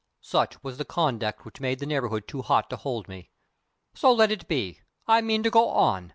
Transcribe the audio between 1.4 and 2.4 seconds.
which made the neighborhood